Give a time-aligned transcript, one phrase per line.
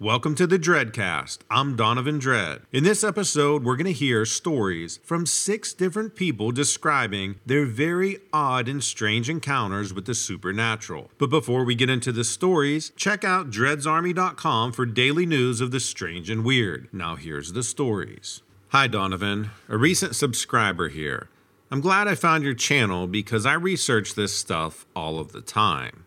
[0.00, 1.38] Welcome to the Dreadcast.
[1.50, 2.60] I'm Donovan Dread.
[2.70, 8.18] In this episode, we're going to hear stories from six different people describing their very
[8.32, 11.10] odd and strange encounters with the supernatural.
[11.18, 15.80] But before we get into the stories, check out dreadsarmy.com for daily news of the
[15.80, 16.88] strange and weird.
[16.92, 18.42] Now, here's the stories.
[18.68, 21.28] Hi, Donovan, a recent subscriber here.
[21.72, 26.04] I'm glad I found your channel because I research this stuff all of the time.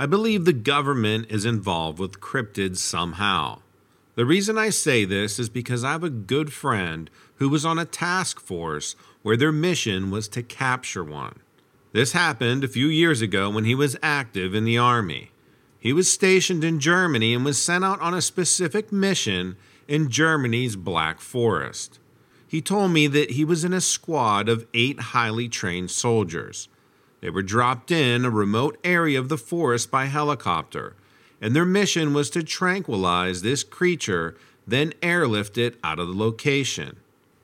[0.00, 3.60] I believe the government is involved with cryptids somehow.
[4.14, 7.78] The reason I say this is because I have a good friend who was on
[7.78, 11.40] a task force where their mission was to capture one.
[11.92, 15.32] This happened a few years ago when he was active in the Army.
[15.78, 20.76] He was stationed in Germany and was sent out on a specific mission in Germany's
[20.76, 21.98] Black Forest.
[22.48, 26.70] He told me that he was in a squad of eight highly trained soldiers.
[27.20, 30.94] They were dropped in a remote area of the forest by helicopter,
[31.40, 36.96] and their mission was to tranquilize this creature, then airlift it out of the location.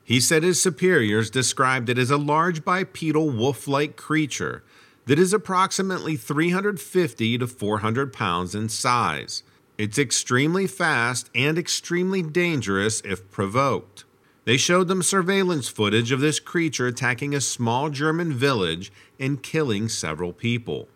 [0.03, 4.63] He said his superiors described it as a large bipedal wolf like creature
[5.05, 9.43] that is approximately 350 to 400 pounds in size.
[9.77, 14.05] It's extremely fast and extremely dangerous if provoked.
[14.47, 19.89] They showed them surveillance footage of this creature attacking a small German village and killing
[19.89, 20.87] several people.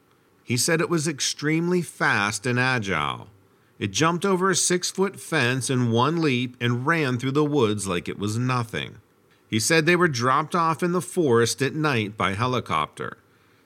[0.41, 3.27] He said it was extremely fast and agile.
[3.77, 7.87] It jumped over a six foot fence in one leap and ran through the woods
[7.87, 8.99] like it was nothing.
[9.49, 13.17] He said they were dropped off in the forest at night by helicopter.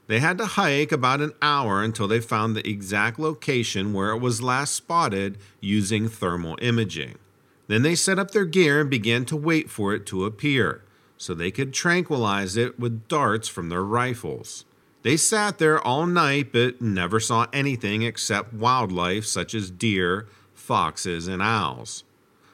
[0.08, 4.20] They had to hike about an hour until they found the exact location where it
[4.20, 7.20] was last spotted using thermal imaging.
[7.68, 10.84] Then they set up their gear and began to wait for it to appear,
[11.18, 14.66] so they could tranquilize it with darts from their rifles.
[15.02, 21.28] They sat there all night but never saw anything except wildlife such as deer, foxes,
[21.28, 22.04] and owls.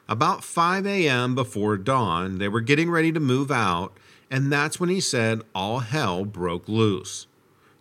[0.09, 1.35] About 5 a.m.
[1.35, 3.95] before dawn, they were getting ready to move out,
[4.29, 7.27] and that's when he said all hell broke loose.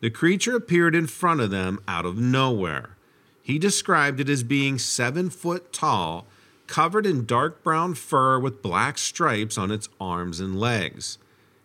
[0.00, 2.96] The creature appeared in front of them out of nowhere.
[3.42, 6.26] He described it as being seven foot tall
[6.70, 11.18] covered in dark brown fur with black stripes on its arms and legs.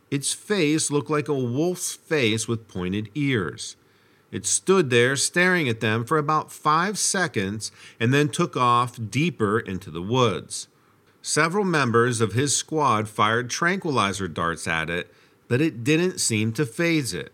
[0.10, 3.76] Its face looked like a wolf's face with pointed ears.
[4.32, 9.60] It stood there staring at them for about five seconds and then took off deeper
[9.60, 10.68] into the woods.
[11.22, 15.14] Several members of his squad fired tranquilizer darts at it,
[15.48, 17.32] but it didn't seem to faze it.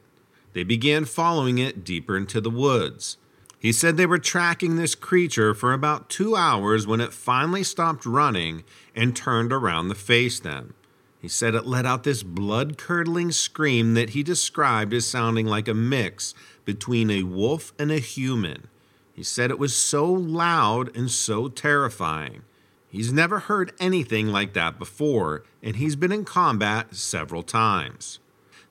[0.54, 3.18] They began following it deeper into the woods.
[3.62, 8.08] He said they were tracking this creature for about two hours when it finally stopped
[8.08, 8.64] running
[8.96, 10.74] and turned around to face them.
[11.22, 15.68] He said it let out this blood curdling scream that he described as sounding like
[15.68, 16.34] a mix
[16.66, 18.68] between a wolf and a human.
[19.14, 22.42] He said it was so loud and so terrifying.
[22.90, 28.18] He's never heard anything like that before, and he's been in combat several times.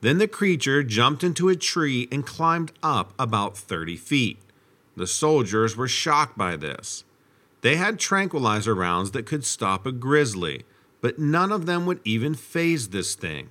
[0.00, 4.40] Then the creature jumped into a tree and climbed up about 30 feet.
[4.96, 7.04] The soldiers were shocked by this.
[7.62, 10.64] They had tranquilizer rounds that could stop a grizzly,
[11.00, 13.50] but none of them would even faze this thing.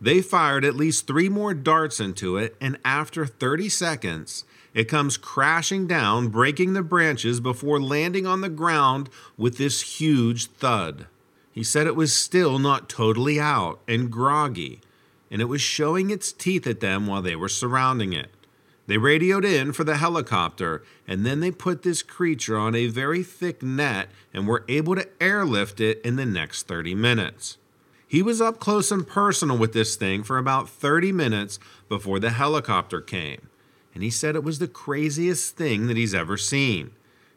[0.00, 5.16] They fired at least three more darts into it, and after 30 seconds, it comes
[5.16, 11.06] crashing down, breaking the branches before landing on the ground with this huge thud.
[11.50, 14.80] He said it was still not totally out and groggy,
[15.30, 18.30] and it was showing its teeth at them while they were surrounding it.
[18.88, 23.22] They radioed in for the helicopter, and then they put this creature on a very
[23.22, 27.58] thick net and were able to airlift it in the next 30 minutes.
[28.08, 31.58] He was up close and personal with this thing for about 30 minutes
[31.90, 33.50] before the helicopter came,
[33.92, 36.92] and he said it was the craziest thing that he's ever seen.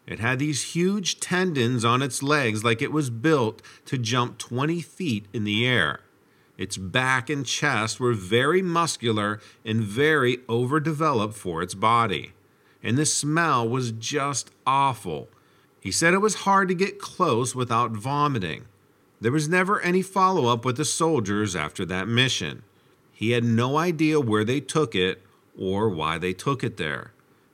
[0.08, 4.80] It had these huge tendons on its legs like it was built to jump 20
[4.80, 6.00] feet in the air.
[6.62, 12.34] Its back and chest were very muscular and very overdeveloped for its body.
[12.84, 15.28] And the smell was just awful.
[15.80, 18.66] He said it was hard to get close without vomiting.
[19.20, 22.62] There was never any follow up with the soldiers after that mission.
[23.12, 25.24] He had no idea where they took it
[25.58, 27.12] or why they took it there.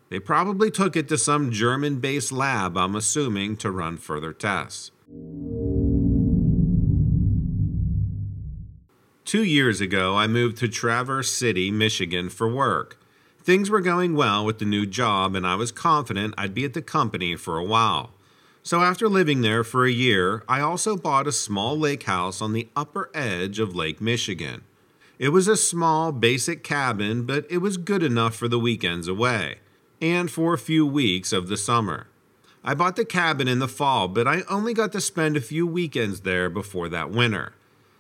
[0.10, 4.92] They probably took it to some German based lab, I'm assuming, to run further tests.
[9.28, 12.98] Two years ago, I moved to Traverse City, Michigan for work.
[13.44, 16.74] Things were going well with the new job, and I was confident I'd be at
[16.74, 18.12] the company for a while.
[18.64, 22.54] So, after living there for a year, I also bought a small lake house on
[22.54, 24.62] the upper edge of Lake Michigan.
[25.20, 29.58] It was a small, basic cabin, but it was good enough for the weekends away
[30.02, 32.08] and for a few weeks of the summer.
[32.64, 35.68] I bought the cabin in the fall, but I only got to spend a few
[35.68, 37.52] weekends there before that winter.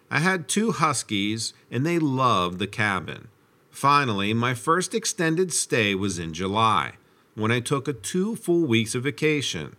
[0.09, 3.27] I had two huskies, and they loved the cabin.
[3.69, 6.93] Finally, my first extended stay was in July,
[7.35, 9.75] when I took a two full weeks of vacation.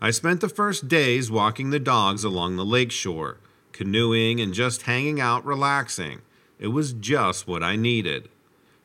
[0.00, 3.38] I spent the first days walking the dogs along the lakeshore,
[3.72, 6.20] canoeing, and just hanging out relaxing.
[6.58, 8.28] It was just what I needed.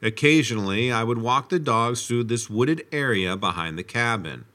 [0.01, 4.46] Occasionally, I would walk the dogs through this wooded area behind the cabin.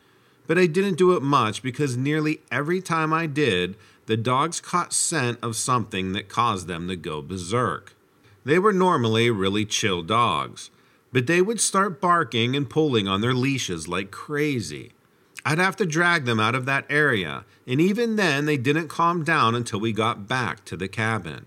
[0.46, 3.76] But I didn't do it much because nearly every time I did,
[4.08, 7.94] the dogs caught scent of something that caused them to go berserk.
[8.42, 10.70] They were normally really chill dogs,
[11.12, 14.92] but they would start barking and pulling on their leashes like crazy.
[15.44, 19.24] I'd have to drag them out of that area, and even then they didn't calm
[19.24, 21.44] down until we got back to the cabin.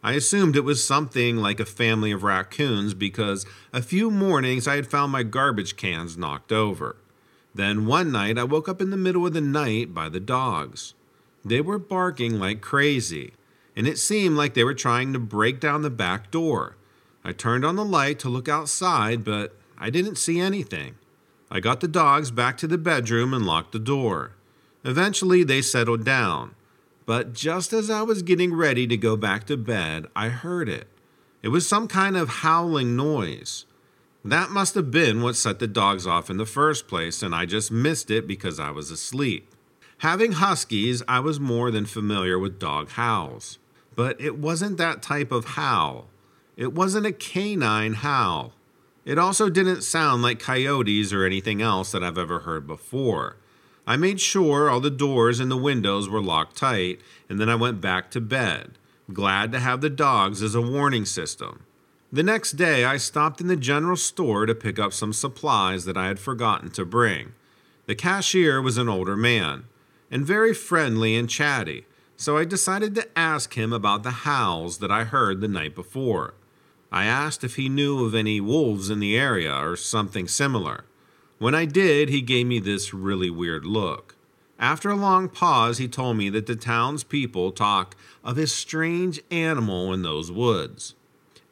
[0.00, 4.76] I assumed it was something like a family of raccoons because a few mornings I
[4.76, 6.94] had found my garbage cans knocked over.
[7.52, 10.94] Then one night I woke up in the middle of the night by the dogs.
[11.44, 13.34] They were barking like crazy,
[13.76, 16.76] and it seemed like they were trying to break down the back door.
[17.24, 20.94] I turned on the light to look outside, but I didn't see anything.
[21.50, 24.32] I got the dogs back to the bedroom and locked the door.
[24.84, 26.54] Eventually, they settled down.
[27.06, 30.88] But just as I was getting ready to go back to bed, I heard it.
[31.42, 33.66] It was some kind of howling noise.
[34.24, 37.44] That must have been what set the dogs off in the first place, and I
[37.44, 39.53] just missed it because I was asleep.
[39.98, 43.58] Having huskies, I was more than familiar with dog howls.
[43.94, 46.08] But it wasn't that type of howl.
[46.56, 48.52] It wasn't a canine howl.
[49.04, 53.36] It also didn't sound like coyotes or anything else that I've ever heard before.
[53.86, 57.54] I made sure all the doors and the windows were locked tight, and then I
[57.54, 58.78] went back to bed,
[59.12, 61.64] glad to have the dogs as a warning system.
[62.10, 65.96] The next day, I stopped in the general store to pick up some supplies that
[65.98, 67.32] I had forgotten to bring.
[67.86, 69.64] The cashier was an older man,
[70.14, 74.92] and very friendly and chatty, so I decided to ask him about the howls that
[74.92, 76.34] I heard the night before.
[76.92, 80.84] I asked if he knew of any wolves in the area or something similar.
[81.38, 84.14] When I did, he gave me this really weird look.
[84.56, 89.92] After a long pause, he told me that the townspeople talk of a strange animal
[89.92, 90.94] in those woods,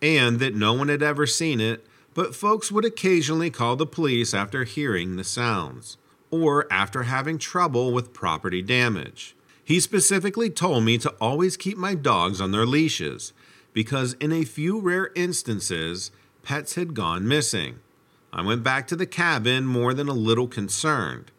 [0.01, 4.33] and that no one had ever seen it, but folks would occasionally call the police
[4.33, 5.97] after hearing the sounds,
[6.33, 9.37] or after having trouble with property damage.
[9.63, 13.33] He specifically told me to always keep my dogs on their leashes
[13.73, 16.11] because in a few rare instances,
[16.43, 17.79] pets had gone missing.
[18.33, 21.31] I went back to the cabin more than a little concerned.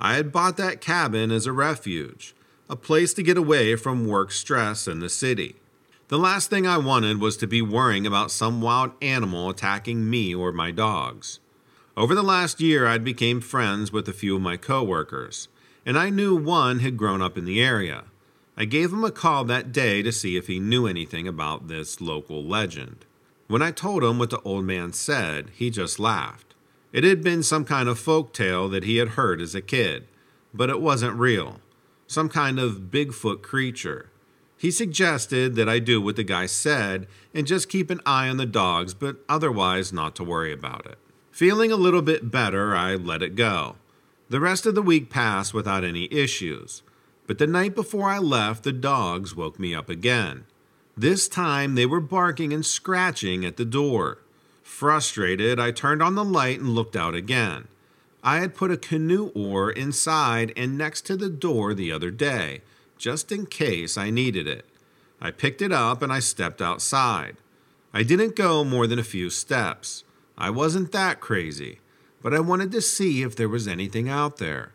[0.00, 2.34] I had bought that cabin as a refuge,
[2.68, 5.56] a place to get away from work stress in the city.
[6.08, 10.34] The last thing I wanted was to be worrying about some wild animal attacking me
[10.34, 11.38] or my dogs.
[11.98, 15.48] Over the last year, I'd became friends with a few of my coworkers,
[15.84, 18.04] and I knew one had grown up in the area.
[18.56, 22.00] I gave him a call that day to see if he knew anything about this
[22.00, 23.04] local legend.
[23.48, 26.54] When I told him what the old man said, he just laughed.
[26.92, 30.06] It had been some kind of folk tale that he had heard as a kid,
[30.54, 31.58] but it wasn't real.
[32.06, 34.08] Some kind of Bigfoot creature.
[34.56, 38.36] He suggested that I do what the guy said and just keep an eye on
[38.36, 40.98] the dogs, but otherwise not to worry about it.
[41.38, 43.76] Feeling a little bit better, I let it go.
[44.28, 46.82] The rest of the week passed without any issues.
[47.28, 50.46] But the night before I left, the dogs woke me up again.
[50.96, 54.18] This time they were barking and scratching at the door.
[54.64, 57.68] Frustrated, I turned on the light and looked out again.
[58.24, 62.62] I had put a canoe oar inside and next to the door the other day,
[62.96, 64.64] just in case I needed it.
[65.20, 67.36] I picked it up and I stepped outside.
[67.94, 70.02] I didn't go more than a few steps.
[70.38, 71.80] I wasn't that crazy,
[72.22, 74.72] but I wanted to see if there was anything out there.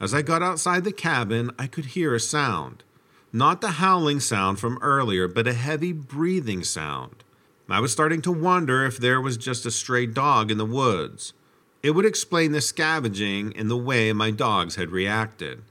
[0.00, 2.82] As I got outside the cabin, I could hear a sound.
[3.30, 7.24] Not the howling sound from earlier, but a heavy breathing sound.
[7.68, 11.34] I was starting to wonder if there was just a stray dog in the woods.
[11.82, 15.62] It would explain the scavenging and the way my dogs had reacted.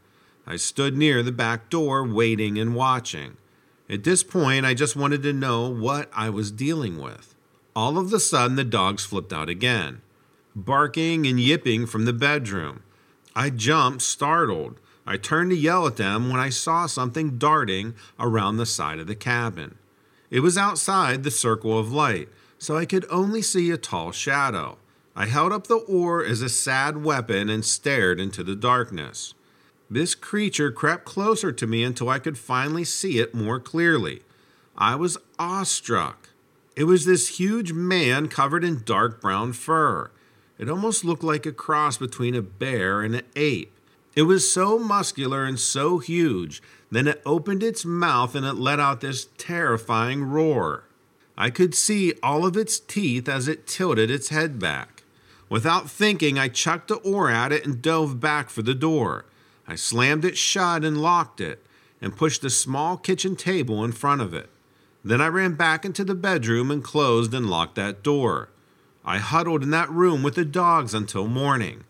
[0.45, 3.37] I stood near the back door, waiting and watching.
[3.89, 7.30] At this point, I just wanted to know what I was dealing with.
[7.75, 10.01] All of a sudden, the dogs flipped out again,
[10.55, 12.83] barking and yipping from the bedroom.
[13.35, 14.79] I jumped, startled.
[15.05, 19.07] I turned to yell at them when I saw something darting around the side of
[19.07, 19.75] the cabin.
[20.29, 24.77] It was outside the circle of light, so I could only see a tall shadow.
[25.15, 29.33] I held up the oar as a sad weapon and stared into the darkness.
[29.89, 34.21] This creature crept closer to me until I could finally see it more clearly.
[34.77, 36.29] I was awestruck.
[36.75, 40.09] It was this huge man covered in dark brown fur.
[40.57, 43.73] It almost looked like a cross between a bear and an ape.
[44.15, 48.79] It was so muscular and so huge, then it opened its mouth and it let
[48.79, 50.83] out this terrifying roar.
[51.37, 55.03] I could see all of its teeth as it tilted its head back.
[55.49, 59.25] Without thinking, I chucked the oar at it and dove back for the door.
[59.67, 61.65] I slammed it shut and locked it,
[62.01, 64.49] and pushed a small kitchen table in front of it.
[65.03, 68.49] Then I ran back into the bedroom and closed and locked that door.
[69.03, 71.83] I huddled in that room with the dogs until morning.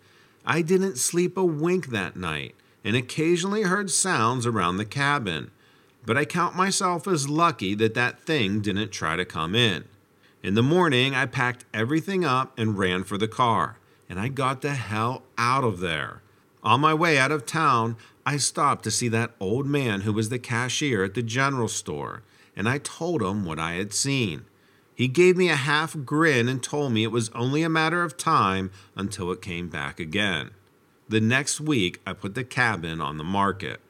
[0.46, 5.52] I didn't sleep a wink that night and occasionally heard sounds around the cabin,
[6.06, 9.86] but I count myself as lucky that that thing didn't try to come in.
[10.42, 13.78] In the morning, I packed everything up and ran for the car,
[14.10, 16.22] and I got the hell out of there.
[16.64, 20.30] On my way out of town, I stopped to see that old man who was
[20.30, 22.24] the cashier at the general store,
[22.56, 24.46] and I told him what I had seen.
[24.94, 28.18] He gave me a half grin and told me it was only a matter of
[28.18, 30.52] time until it came back again.
[31.10, 33.82] The next week, I put the cabin on the market.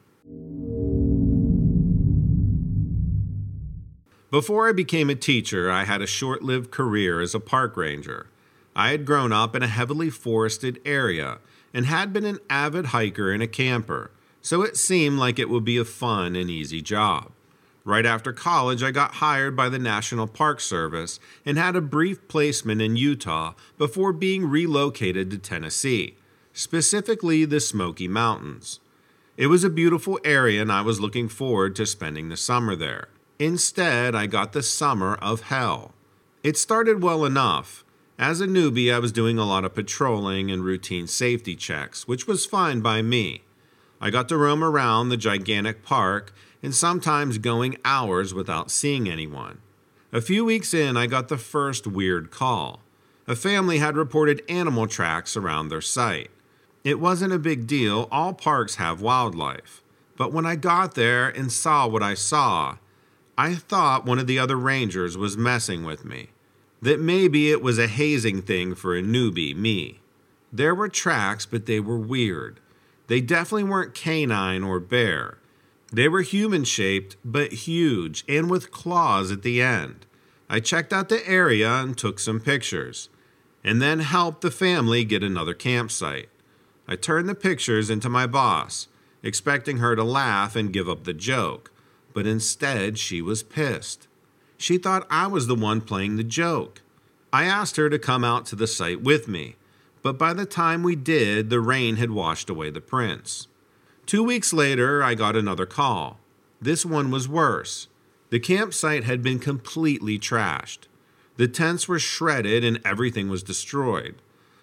[4.31, 8.27] Before I became a teacher, I had a short lived career as a park ranger.
[8.73, 11.39] I had grown up in a heavily forested area
[11.73, 15.65] and had been an avid hiker and a camper, so it seemed like it would
[15.65, 17.31] be a fun and easy job.
[17.83, 22.27] Right after college, I got hired by the National Park Service and had a brief
[22.27, 26.15] placement in Utah before being relocated to Tennessee,
[26.53, 28.79] specifically the Smoky Mountains.
[29.35, 33.07] It was a beautiful area and I was looking forward to spending the summer there.
[33.39, 35.93] Instead, I got the summer of hell.
[36.43, 37.83] It started well enough.
[38.19, 42.27] As a newbie, I was doing a lot of patrolling and routine safety checks, which
[42.27, 43.41] was fine by me.
[44.01, 49.59] I got to roam around the gigantic park and sometimes going hours without seeing anyone.
[50.11, 52.81] A few weeks in, I got the first weird call.
[53.27, 56.31] A family had reported animal tracks around their site.
[56.83, 59.83] It wasn't a big deal, all parks have wildlife.
[60.17, 62.77] But when I got there and saw what I saw,
[63.37, 66.29] I thought one of the other rangers was messing with me.
[66.81, 69.99] That maybe it was a hazing thing for a newbie, me.
[70.51, 72.59] There were tracks, but they were weird.
[73.11, 75.37] They definitely weren't canine or bear.
[75.91, 80.05] They were human shaped, but huge, and with claws at the end.
[80.49, 83.09] I checked out the area and took some pictures,
[83.65, 86.29] and then helped the family get another campsite.
[86.87, 88.87] I turned the pictures into my boss,
[89.23, 91.69] expecting her to laugh and give up the joke,
[92.13, 94.07] but instead she was pissed.
[94.57, 96.81] She thought I was the one playing the joke.
[97.33, 99.57] I asked her to come out to the site with me,
[100.01, 103.47] but by the time we did, the rain had washed away the prints.
[104.05, 106.19] Two weeks later, I got another call.
[106.61, 107.87] This one was worse.
[108.29, 110.87] The campsite had been completely trashed.
[111.37, 114.15] The tents were shredded and everything was destroyed.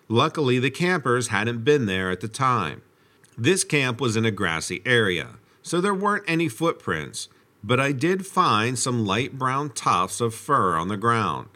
[0.09, 2.83] Luckily, the campers hadn't been there at the time.
[3.37, 7.28] This camp was in a grassy area, so there weren't any footprints,
[7.62, 11.49] but I did find some light brown tufts of fur on the ground.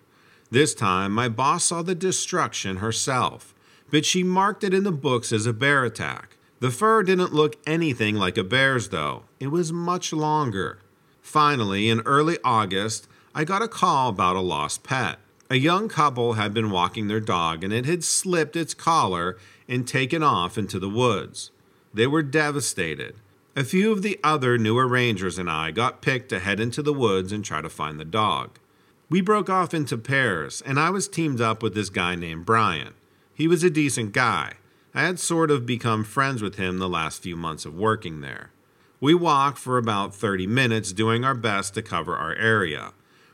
[0.50, 3.51] This time, my boss saw the destruction herself,
[3.92, 6.36] but she marked it in the books as a bear attack.
[6.60, 9.24] The fur didn't look anything like a bear's, though.
[9.38, 10.78] It was much longer.
[11.20, 15.18] Finally, in early August, I got a call about a lost pet.
[15.50, 19.36] A young couple had been walking their dog and it had slipped its collar
[19.68, 21.50] and taken off into the woods.
[21.92, 23.16] They were devastated.
[23.54, 26.94] A few of the other newer rangers and I got picked to head into the
[26.94, 28.58] woods and try to find the dog.
[29.10, 32.94] We broke off into pairs, and I was teamed up with this guy named Brian.
[33.34, 34.54] He was a decent guy.
[34.94, 38.50] I had sort of become friends with him the last few months of working there.
[39.00, 42.92] We walked for about 30 minutes, doing our best to cover our area.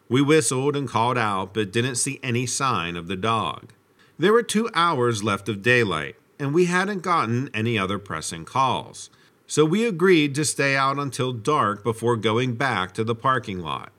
[0.08, 3.72] We whistled and called out, but didn't see any sign of the dog.
[4.18, 9.10] There were two hours left of daylight, and we hadn't gotten any other pressing calls.
[9.46, 13.92] So we agreed to stay out until dark before going back to the parking lot.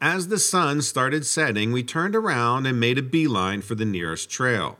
[0.00, 4.30] As the sun started setting, we turned around and made a beeline for the nearest
[4.30, 4.78] trail.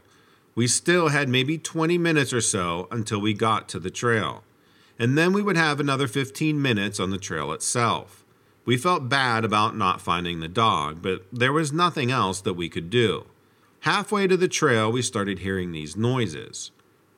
[0.55, 4.45] We still had maybe 20 minutes or so until we got to the trail.
[4.99, 8.25] And then we would have another 15 minutes on the trail itself.
[8.65, 12.69] We felt bad about not finding the dog, but there was nothing else that we
[12.69, 13.27] could do.
[13.81, 16.71] Halfway to the trail, we started hearing these noises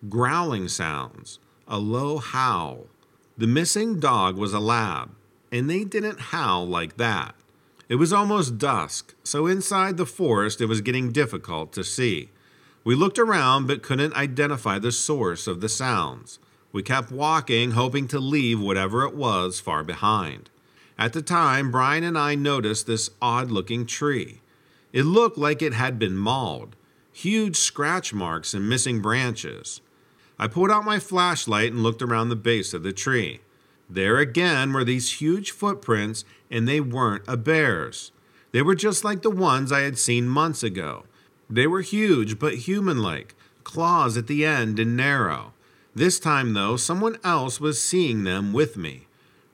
[0.09, 2.87] growling sounds, a low howl.
[3.39, 5.15] The missing dog was a lab,
[5.51, 7.35] and they didn't howl like that.
[7.89, 12.31] It was almost dusk, so inside the forest it was getting difficult to see.
[12.85, 16.39] We looked around but couldn't identify the source of the sounds.
[16.71, 20.51] We kept walking, hoping to leave whatever it was far behind.
[20.99, 24.41] At the time, Brian and I noticed this odd looking tree.
[24.93, 26.77] It looked like it had been mauled,
[27.13, 29.81] huge scratch marks and missing branches.
[30.39, 33.41] I pulled out my flashlight and looked around the base of the tree.
[33.89, 38.13] There again were these huge footprints, and they weren't a bear's.
[38.53, 41.05] They were just like the ones I had seen months ago.
[41.49, 43.35] They were huge but human like,
[43.65, 45.53] claws at the end and narrow.
[45.95, 49.07] This time, though, someone else was seeing them with me.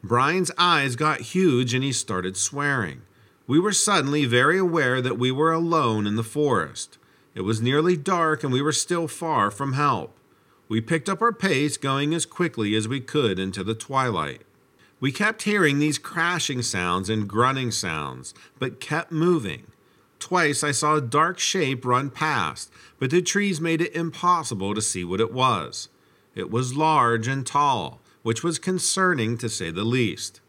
[0.03, 3.03] Brian's eyes got huge and he started swearing.
[3.47, 6.97] We were suddenly very aware that we were alone in the forest.
[7.35, 10.17] It was nearly dark and we were still far from help.
[10.69, 14.43] We picked up our pace, going as quickly as we could into the twilight.
[15.01, 19.67] We kept hearing these crashing sounds and grunting sounds, but kept moving.
[20.31, 22.71] Twice I saw a dark shape run past,
[23.01, 25.89] but the trees made it impossible to see what it was.
[26.37, 30.41] It was large and tall, which was concerning to say the least.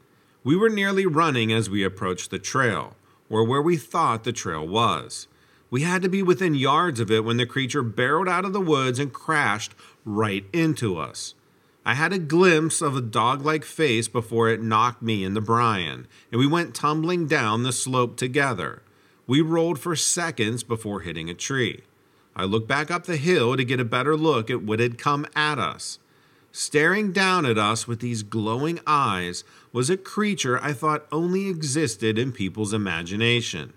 [0.44, 2.96] We were nearly running as we approached the trail,
[3.28, 5.28] or where we thought the trail was.
[5.72, 8.62] We had to be within yards of it when the creature barreled out of the
[8.62, 9.74] woods and crashed
[10.06, 11.34] right into us.
[11.84, 15.42] I had a glimpse of a dog like face before it knocked me in the
[15.42, 18.84] Brian, and we went tumbling down the slope together.
[19.32, 21.86] We rolled for seconds before hitting a tree.
[22.36, 25.26] I looked back up the hill to get a better look at what had come
[25.34, 26.00] at us.
[26.52, 32.20] Staring down at us with these glowing eyes was a creature I thought only existed
[32.20, 33.72] in people's imagination.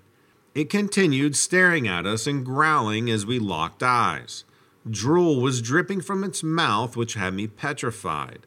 [0.56, 4.42] It continued staring at us and growling as we locked eyes.
[4.90, 8.40] Drool was dripping from its mouth, which had me petrified.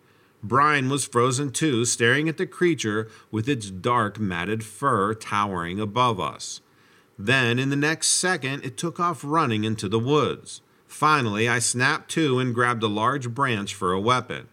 [0.43, 6.19] Brian was frozen too, staring at the creature with its dark, matted fur towering above
[6.19, 6.59] us.
[7.17, 10.62] Then, in the next second, it took off running into the woods.
[10.88, 14.47] Finally, I snapped to and grabbed a large branch for a weapon,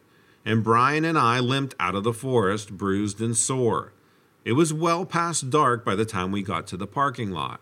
[0.44, 3.92] and Brian and I limped out of the forest, bruised and sore.
[4.44, 7.61] It was well past dark by the time we got to the parking lot.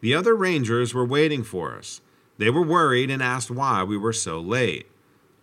[0.00, 2.00] The other rangers were waiting for us.
[2.38, 4.90] They were worried and asked why we were so late.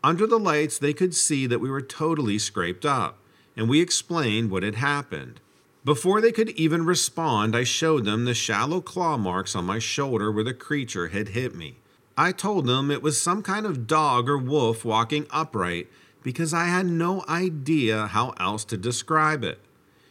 [0.03, 3.17] Under the lights, they could see that we were totally scraped up,
[3.55, 5.41] and we explained what had happened.
[5.85, 10.31] Before they could even respond, I showed them the shallow claw marks on my shoulder
[10.31, 11.77] where the creature had hit me.
[12.17, 15.87] I told them it was some kind of dog or wolf walking upright
[16.23, 19.59] because I had no idea how else to describe it.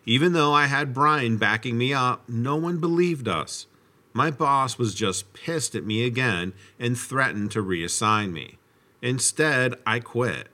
[0.07, 3.67] Even though I had Brian backing me up, no one believed us.
[4.13, 8.59] My boss was just pissed at me again and threatened to reassign me.
[9.03, 10.47] Instead, I quit.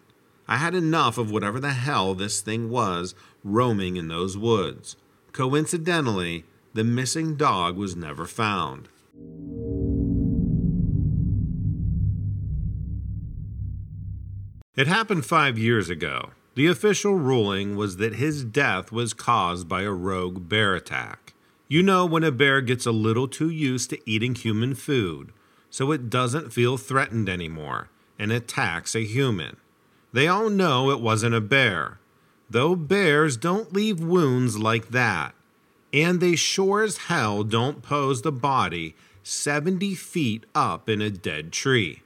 [0.49, 4.97] I had enough of whatever the hell this thing was roaming in those woods.
[5.33, 8.89] Coincidentally, the missing dog was never found.
[14.77, 16.31] It happened five years ago.
[16.55, 21.35] The official ruling was that his death was caused by a rogue bear attack.
[21.69, 25.33] You know when a bear gets a little too used to eating human food,
[25.71, 27.89] so it doesn't feel threatened anymore
[28.19, 29.57] and attacks a human.
[30.13, 32.01] They all know it wasn't a bear,
[32.51, 35.35] though bears don't leave wounds like that.
[35.93, 41.53] And they sure as hell don't pose the body 70 feet up in a dead
[41.53, 42.03] tree.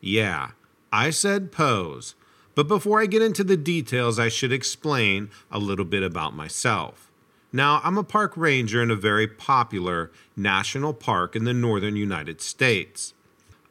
[0.00, 0.52] Yeah,
[0.92, 2.14] I said pose
[2.58, 7.08] but before I get into the details, I should explain a little bit about myself.
[7.52, 12.40] Now, I'm a park ranger in a very popular national park in the northern United
[12.40, 13.14] States.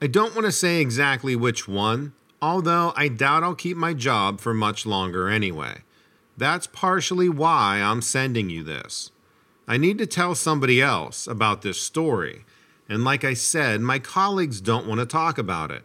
[0.01, 4.39] I don't want to say exactly which one, although I doubt I'll keep my job
[4.39, 5.79] for much longer anyway.
[6.37, 9.11] That's partially why I'm sending you this.
[9.67, 12.45] I need to tell somebody else about this story,
[12.87, 15.83] and like I said, my colleagues don't want to talk about it.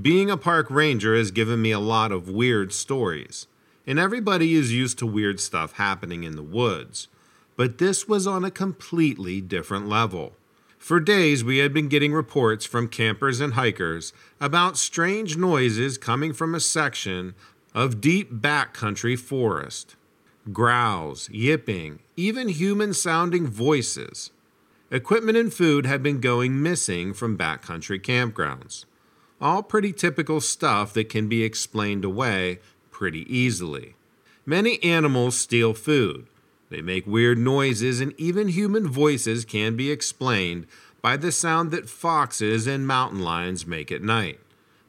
[0.00, 3.48] Being a park ranger has given me a lot of weird stories,
[3.86, 7.08] and everybody is used to weird stuff happening in the woods.
[7.56, 10.32] But this was on a completely different level.
[10.78, 16.32] For days, we had been getting reports from campers and hikers about strange noises coming
[16.32, 17.34] from a section
[17.74, 19.96] of deep backcountry forest.
[20.52, 24.30] Growls, yipping, even human sounding voices.
[24.90, 28.84] Equipment and food had been going missing from backcountry campgrounds.
[29.40, 32.58] All pretty typical stuff that can be explained away
[32.90, 33.94] pretty easily.
[34.44, 36.26] Many animals steal food.
[36.70, 40.66] They make weird noises, and even human voices can be explained
[41.02, 44.40] by the sound that foxes and mountain lions make at night.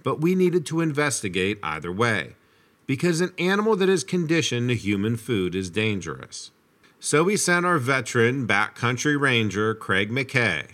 [0.03, 2.35] But we needed to investigate either way,
[2.85, 6.51] because an animal that is conditioned to human food is dangerous.
[6.99, 10.67] So we sent our veteran backcountry ranger, Craig McKay.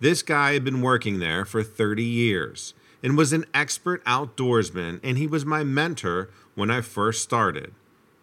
[0.00, 5.18] This guy had been working there for 30 years and was an expert outdoorsman, and
[5.18, 7.74] he was my mentor when I first started.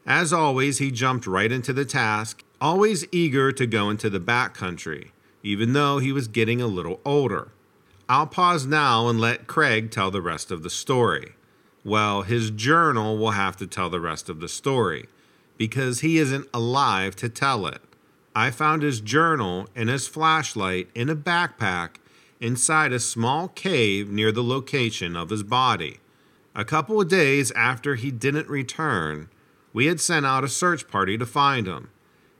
[0.05, 5.11] As always, he jumped right into the task, always eager to go into the backcountry,
[5.43, 7.51] even though he was getting a little older.
[8.09, 11.33] I'll pause now and let Craig tell the rest of the story.
[11.83, 15.07] Well, his journal will have to tell the rest of the story
[15.57, 17.81] because he isn't alive to tell it.
[18.35, 21.95] I found his journal and his flashlight in a backpack
[22.39, 25.99] inside a small cave near the location of his body.
[26.55, 29.29] A couple of days after he didn't return,
[29.73, 31.89] we had sent out a search party to find him.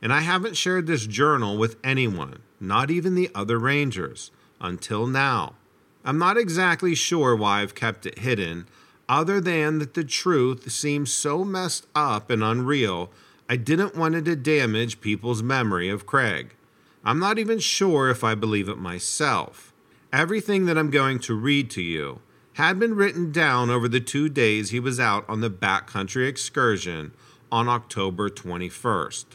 [0.01, 5.55] And I haven't shared this journal with anyone, not even the other rangers, until now.
[6.03, 8.67] I'm not exactly sure why I've kept it hidden,
[9.11, 13.11] other than that the truth seems so messed up and unreal,
[13.49, 16.55] I didn't want it to damage people's memory of Craig.
[17.03, 19.73] I'm not even sure if I believe it myself.
[20.13, 22.21] Everything that I'm going to read to you
[22.53, 27.11] had been written down over the two days he was out on the backcountry excursion
[27.51, 29.25] on October 21st.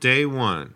[0.00, 0.72] Day 1.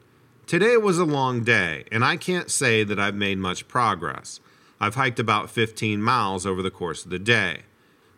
[0.46, 4.40] Today was a long day, and I can't say that I've made much progress.
[4.78, 7.62] I've hiked about 15 miles over the course of the day.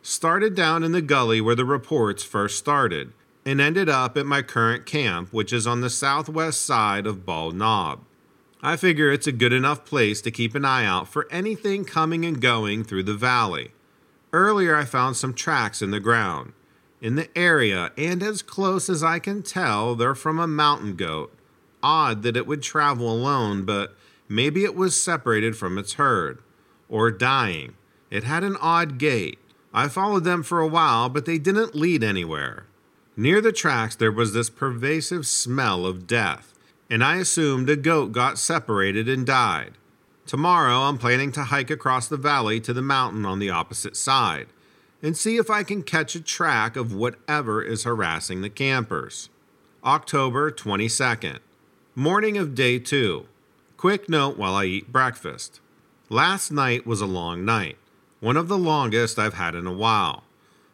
[0.07, 3.15] Started down in the gully where the reports first started,
[3.47, 7.55] and ended up at my current camp, which is on the southwest side of Bald
[7.55, 8.01] Knob.
[8.61, 12.27] I figure it's a good enough place to keep an eye out for anything coming
[12.27, 13.71] and going through the valley.
[14.31, 16.53] Earlier, I found some tracks in the ground.
[17.01, 21.33] In the area, and as close as I can tell, they're from a mountain goat.
[21.83, 23.97] Odd that it would travel alone, but
[24.29, 26.43] maybe it was separated from its herd.
[26.91, 27.77] Or dying.
[28.11, 29.39] It had an odd gait.
[29.75, 32.65] I followed them for a while, but they didn't lead anywhere.
[33.17, 36.55] Near the tracks, there was this pervasive smell of death
[36.91, 39.73] and I assumed a goat got separated and died.
[40.27, 44.47] Tomorrow I'm planning to hike across the valley to the mountain on the opposite side
[45.03, 49.29] and see if I can catch a track of whatever is harassing the campers.
[49.85, 51.41] October 22nd,
[51.95, 53.27] morning of day two.
[53.77, 55.61] Quick note while I eat breakfast.
[56.09, 57.77] Last night was a long night,
[58.25, 60.25] one of the longest I've had in a while.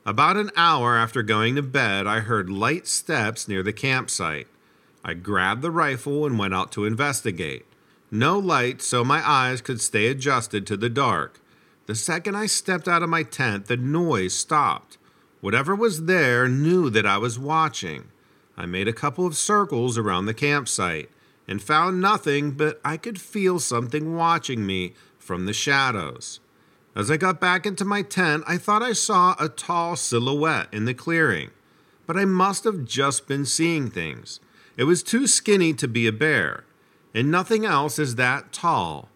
[0.06, 4.46] About an hour after going to bed, I heard light steps near the campsite.
[5.04, 7.66] I grabbed the rifle and went out to investigate.
[8.08, 11.40] No light, so my eyes could stay adjusted to the dark.
[11.86, 14.96] The second I stepped out of my tent, the noise stopped.
[15.40, 18.12] Whatever was there knew that I was watching.
[18.56, 21.10] I made a couple of circles around the campsite
[21.48, 26.38] and found nothing, but I could feel something watching me from the shadows.
[26.96, 30.86] As I got back into my tent, I thought I saw a tall silhouette in
[30.86, 31.50] the clearing,
[32.06, 34.40] but I must have just been seeing things.
[34.76, 36.64] It was too skinny to be a bear,
[37.14, 39.08] and nothing else is that tall.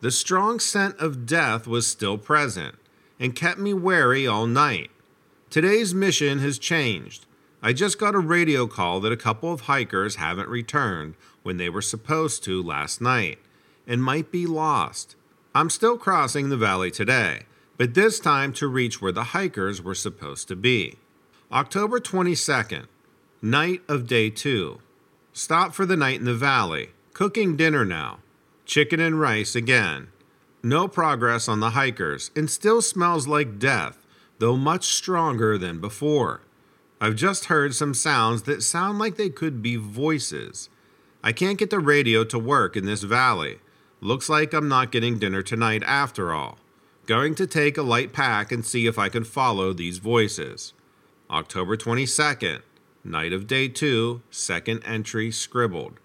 [0.00, 2.74] The strong scent of death was still present
[3.20, 4.90] and kept me wary all night.
[5.50, 7.26] Today's mission has changed.
[7.62, 11.68] I just got a radio call that a couple of hikers haven't returned when they
[11.68, 13.38] were supposed to last night
[13.86, 15.16] and might be lost.
[15.52, 17.42] I'm still crossing the valley today,
[17.76, 20.96] but this time to reach where the hikers were supposed to be.
[21.50, 22.86] October 22nd,
[23.42, 24.78] night of day 2.
[25.32, 26.90] Stop for the night in the valley.
[27.14, 28.20] Cooking dinner now.
[28.64, 30.08] Chicken and rice again.
[30.62, 34.06] No progress on the hikers, and still smells like death,
[34.38, 36.42] though much stronger than before.
[37.00, 40.68] I've just heard some sounds that sound like they could be voices.
[41.24, 43.58] I can't get the radio to work in this valley.
[44.02, 46.58] Looks like I'm not getting dinner tonight after all.
[47.04, 50.72] Going to take a light pack and see if I can follow these voices.
[51.30, 52.62] October 22nd.
[53.04, 56.00] Night of day two, second entry scribbled.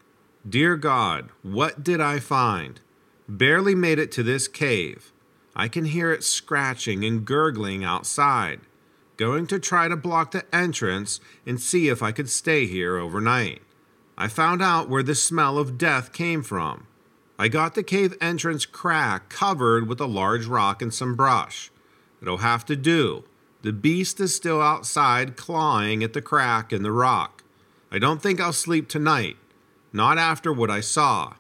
[0.48, 2.82] Dear God, what did I find?
[3.30, 5.14] Barely made it to this cave.
[5.56, 8.60] I can hear it scratching and gurgling outside.
[9.16, 13.62] Going to try to block the entrance and see if I could stay here overnight.
[14.18, 16.88] I found out where the smell of death came from.
[17.38, 21.70] I got the cave entrance crack covered with a large rock and some brush.
[22.22, 23.26] It'll have to do.
[23.62, 27.44] The beast is still outside clawing at the crack in the rock.
[27.92, 29.38] I don't think I'll sleep tonight.
[29.92, 31.34] Not after what I saw.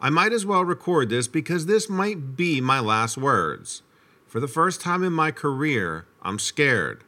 [0.00, 3.82] I might as well record this because this might be my last words.
[4.26, 7.04] For the first time in my career, I'm scared.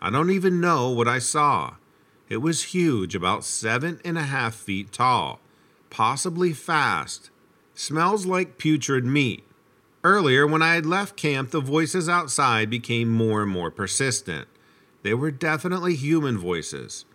[0.00, 1.74] I don't even know what I saw.
[2.28, 5.40] It was huge, about seven and a half feet tall,
[5.90, 7.30] possibly fast.
[7.82, 9.42] Smells like putrid meat.
[10.04, 14.48] Earlier, when I had left camp, the voices outside became more and more persistent.
[15.02, 17.06] They were definitely human voices.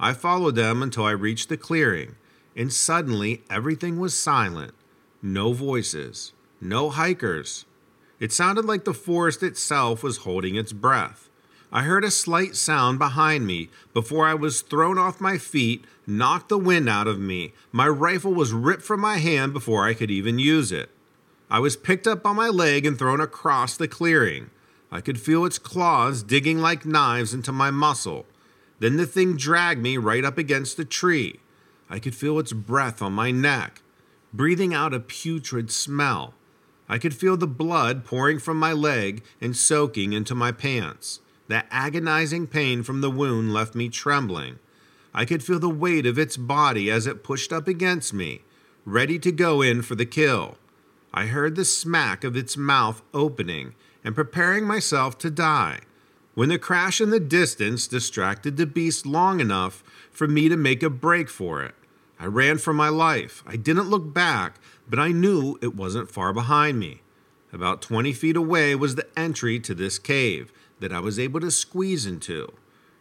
[0.00, 2.14] I followed them until I reached the clearing,
[2.56, 4.72] and suddenly everything was silent.
[5.20, 7.66] No voices, no hikers.
[8.18, 11.28] It sounded like the forest itself was holding its breath.
[11.76, 16.48] I heard a slight sound behind me before I was thrown off my feet, knocked
[16.48, 17.52] the wind out of me.
[17.72, 20.90] My rifle was ripped from my hand before I could even use it.
[21.50, 24.50] I was picked up on my leg and thrown across the clearing.
[24.92, 28.26] I could feel its claws digging like knives into my muscle.
[28.78, 31.40] Then the thing dragged me right up against the tree.
[31.90, 33.82] I could feel its breath on my neck,
[34.32, 36.34] breathing out a putrid smell.
[36.88, 41.18] I could feel the blood pouring from my leg and soaking into my pants.
[41.48, 44.58] That agonizing pain from the wound left me trembling.
[45.12, 48.42] I could feel the weight of its body as it pushed up against me,
[48.84, 50.56] ready to go in for the kill.
[51.12, 55.80] I heard the smack of its mouth opening and preparing myself to die,
[56.34, 60.82] when the crash in the distance distracted the beast long enough for me to make
[60.82, 61.74] a break for it.
[62.18, 63.44] I ran for my life.
[63.46, 67.02] I didn't look back, but I knew it wasn't far behind me.
[67.52, 71.50] About 20 feet away was the entry to this cave that I was able to
[71.50, 72.52] squeeze into.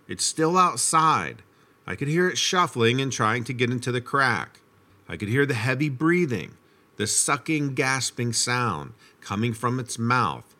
[0.07, 1.43] It's still outside.
[1.85, 4.59] I could hear it shuffling and trying to get into the crack.
[5.07, 6.57] I could hear the heavy breathing,
[6.97, 10.53] the sucking, gasping sound coming from its mouth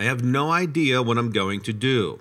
[0.00, 2.20] I have no idea what I'm going to do.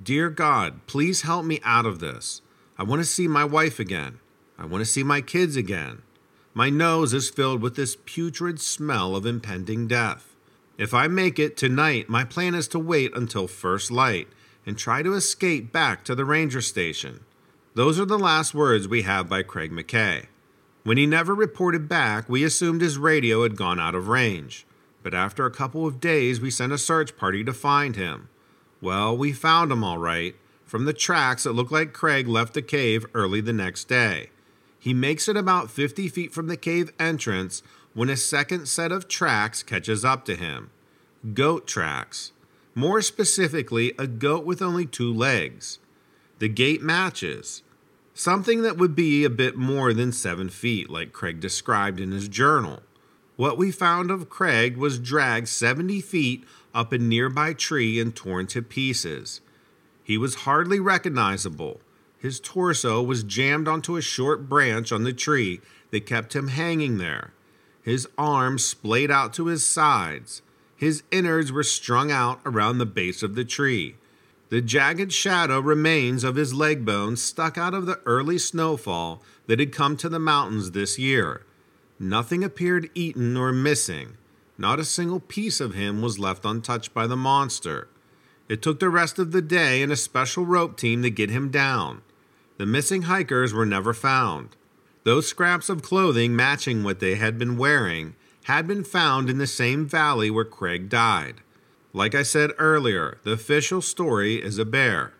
[0.00, 2.40] Dear God, please help me out of this.
[2.78, 4.20] I want to see my wife again.
[4.56, 6.02] I want to see my kids again.
[6.54, 10.35] My nose is filled with this putrid smell of impending death.
[10.78, 14.28] If I make it tonight, my plan is to wait until first light
[14.64, 17.20] and try to escape back to the ranger station.
[17.74, 20.26] Those are the last words we have by Craig McKay.
[20.82, 24.66] When he never reported back, we assumed his radio had gone out of range
[25.06, 28.28] but after a couple of days, we sent a search party to find him.
[28.80, 30.34] Well, we found him all right.
[30.64, 34.30] From the tracks, it looked like Craig left the cave early the next day.
[34.80, 37.62] He makes it about 50 feet from the cave entrance
[37.96, 40.70] when a second set of tracks catches up to him.
[41.32, 42.30] Goat tracks.
[42.74, 45.78] More specifically, a goat with only two legs.
[46.38, 47.62] The gait matches.
[48.12, 52.28] Something that would be a bit more than seven feet, like Craig described in his
[52.28, 52.82] journal.
[53.36, 58.46] What we found of Craig was dragged 70 feet up a nearby tree and torn
[58.48, 59.40] to pieces.
[60.04, 61.80] He was hardly recognizable.
[62.18, 66.98] His torso was jammed onto a short branch on the tree that kept him hanging
[66.98, 67.32] there.
[67.86, 70.42] His arms splayed out to his sides.
[70.74, 73.94] His innards were strung out around the base of the tree.
[74.48, 79.60] The jagged shadow remains of his leg bones stuck out of the early snowfall that
[79.60, 81.46] had come to the mountains this year.
[82.00, 84.16] Nothing appeared eaten or missing.
[84.58, 87.86] Not a single piece of him was left untouched by the monster.
[88.48, 91.52] It took the rest of the day and a special rope team to get him
[91.52, 92.02] down.
[92.58, 94.56] The missing hikers were never found.
[95.06, 98.16] Those scraps of clothing matching what they had been wearing
[98.46, 101.42] had been found in the same valley where Craig died.
[101.92, 105.14] Like I said earlier, the official story is a bear.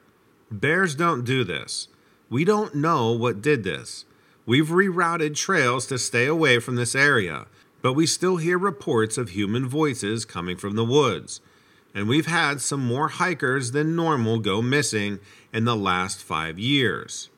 [0.51, 1.87] Bears don't do this.
[2.29, 4.07] We don't know what did this.
[4.45, 7.47] We've rerouted trails to stay away from this area,
[7.81, 11.41] but we still hear reports of human voices coming from the woods.
[11.95, 15.21] And we've had some more hikers than normal go missing
[15.53, 17.31] in the last five years.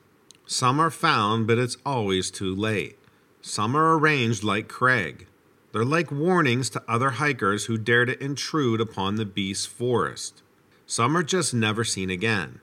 [0.50, 2.98] Some are found, but it's always too late.
[3.42, 5.26] Some are arranged like Craig.
[5.72, 10.42] They're like warnings to other hikers who dare to intrude upon the beast's forest.
[10.86, 12.60] Some are just never seen again.